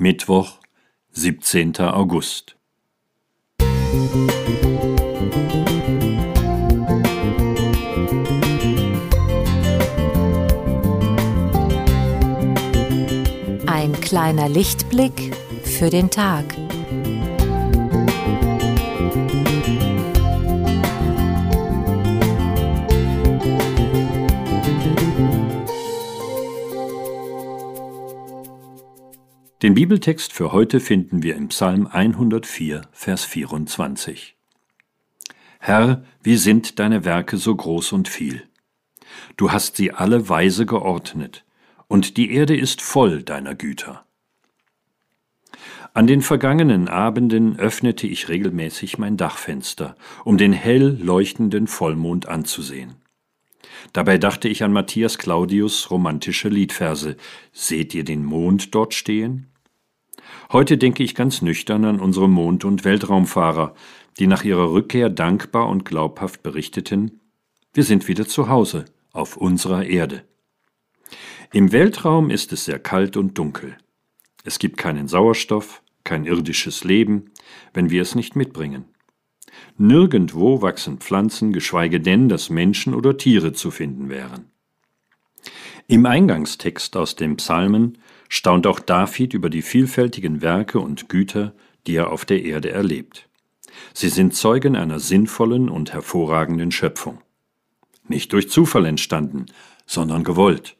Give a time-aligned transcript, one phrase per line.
[0.00, 0.60] Mittwoch,
[1.10, 1.76] 17.
[1.80, 2.56] August.
[13.66, 15.34] Ein kleiner Lichtblick
[15.64, 16.44] für den Tag.
[29.60, 34.36] Den Bibeltext für heute finden wir im Psalm 104, Vers 24.
[35.58, 38.44] Herr, wie sind deine Werke so groß und viel?
[39.36, 41.44] Du hast sie alle weise geordnet,
[41.88, 44.04] und die Erde ist voll deiner Güter.
[45.92, 52.94] An den vergangenen Abenden öffnete ich regelmäßig mein Dachfenster, um den hell leuchtenden Vollmond anzusehen.
[53.92, 57.16] Dabei dachte ich an Matthias Claudius romantische Liedverse.
[57.52, 59.47] Seht ihr den Mond dort stehen?
[60.50, 63.74] Heute denke ich ganz nüchtern an unsere Mond- und Weltraumfahrer,
[64.18, 67.20] die nach ihrer Rückkehr dankbar und glaubhaft berichteten,
[67.74, 70.24] wir sind wieder zu Hause, auf unserer Erde.
[71.52, 73.76] Im Weltraum ist es sehr kalt und dunkel.
[74.42, 77.26] Es gibt keinen Sauerstoff, kein irdisches Leben,
[77.74, 78.86] wenn wir es nicht mitbringen.
[79.76, 84.50] Nirgendwo wachsen Pflanzen, geschweige denn, dass Menschen oder Tiere zu finden wären.
[85.90, 87.96] Im Eingangstext aus den Psalmen
[88.28, 91.54] staunt auch David über die vielfältigen Werke und Güter,
[91.86, 93.26] die er auf der Erde erlebt.
[93.94, 97.22] Sie sind Zeugen einer sinnvollen und hervorragenden Schöpfung.
[98.06, 99.46] Nicht durch Zufall entstanden,
[99.86, 100.76] sondern gewollt.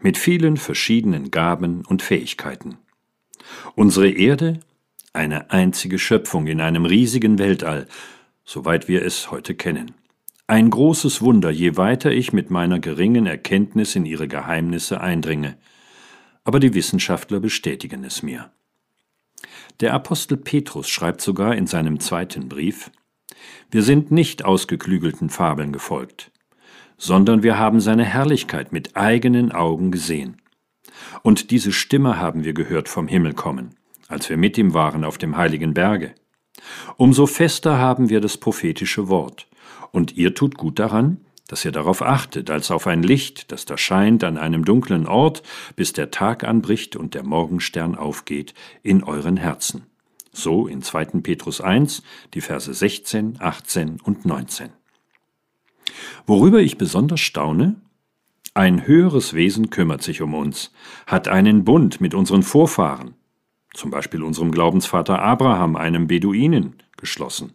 [0.00, 2.76] Mit vielen verschiedenen Gaben und Fähigkeiten.
[3.74, 4.60] Unsere Erde
[5.14, 7.88] eine einzige Schöpfung in einem riesigen Weltall,
[8.44, 9.94] soweit wir es heute kennen.
[10.46, 15.56] Ein großes Wunder, je weiter ich mit meiner geringen Erkenntnis in ihre Geheimnisse eindringe.
[16.44, 18.50] Aber die Wissenschaftler bestätigen es mir.
[19.80, 22.90] Der Apostel Petrus schreibt sogar in seinem zweiten Brief,
[23.70, 26.30] wir sind nicht ausgeklügelten Fabeln gefolgt,
[26.96, 30.40] sondern wir haben seine Herrlichkeit mit eigenen Augen gesehen.
[31.22, 33.76] Und diese Stimme haben wir gehört vom Himmel kommen
[34.08, 36.14] als wir mit ihm waren auf dem heiligen Berge.
[36.96, 39.46] Umso fester haben wir das prophetische Wort,
[39.92, 41.18] und ihr tut gut daran,
[41.48, 45.42] dass ihr darauf achtet, als auf ein Licht, das da scheint an einem dunklen Ort,
[45.76, 49.86] bis der Tag anbricht und der Morgenstern aufgeht in euren Herzen.
[50.32, 51.20] So in 2.
[51.22, 52.02] Petrus 1,
[52.34, 54.70] die Verse 16, 18 und 19.
[56.26, 57.76] Worüber ich besonders staune,
[58.52, 60.72] ein höheres Wesen kümmert sich um uns,
[61.06, 63.14] hat einen Bund mit unseren Vorfahren,
[63.76, 67.52] zum Beispiel unserem Glaubensvater Abraham, einem Beduinen, geschlossen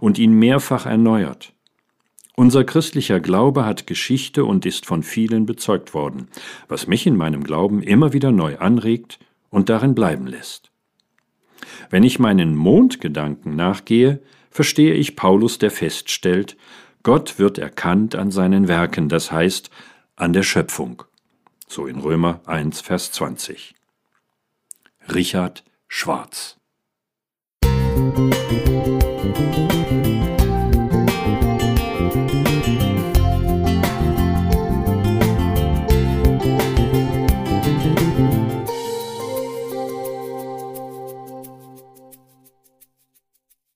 [0.00, 1.52] und ihn mehrfach erneuert.
[2.34, 6.28] Unser christlicher Glaube hat Geschichte und ist von vielen bezeugt worden,
[6.68, 9.18] was mich in meinem Glauben immer wieder neu anregt
[9.50, 10.70] und darin bleiben lässt.
[11.90, 16.56] Wenn ich meinen Mondgedanken nachgehe, verstehe ich Paulus, der feststellt,
[17.02, 19.70] Gott wird erkannt an seinen Werken, das heißt
[20.16, 21.02] an der Schöpfung.
[21.68, 23.74] So in Römer 1, Vers 20.
[25.08, 26.56] Richard Schwarz.
[27.64, 28.42] Musik